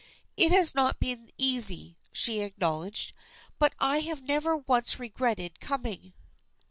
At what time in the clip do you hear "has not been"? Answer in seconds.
0.51-1.29